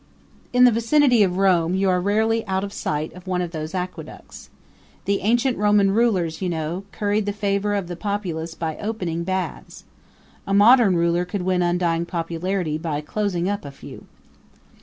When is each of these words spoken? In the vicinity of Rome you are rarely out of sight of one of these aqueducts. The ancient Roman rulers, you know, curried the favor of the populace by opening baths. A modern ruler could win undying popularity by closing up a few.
In 0.51 0.63
the 0.63 0.71
vicinity 0.71 1.21
of 1.21 1.37
Rome 1.37 1.75
you 1.75 1.87
are 1.91 2.01
rarely 2.01 2.43
out 2.47 2.63
of 2.63 2.73
sight 2.73 3.13
of 3.13 3.27
one 3.27 3.39
of 3.39 3.51
these 3.51 3.75
aqueducts. 3.75 4.49
The 5.05 5.19
ancient 5.19 5.59
Roman 5.59 5.91
rulers, 5.91 6.41
you 6.41 6.49
know, 6.49 6.85
curried 6.91 7.27
the 7.27 7.31
favor 7.31 7.75
of 7.75 7.87
the 7.87 7.95
populace 7.95 8.55
by 8.55 8.77
opening 8.77 9.23
baths. 9.23 9.83
A 10.47 10.55
modern 10.55 10.95
ruler 10.95 11.23
could 11.23 11.43
win 11.43 11.61
undying 11.61 12.07
popularity 12.07 12.79
by 12.79 12.99
closing 13.01 13.47
up 13.47 13.63
a 13.63 13.69
few. 13.69 14.07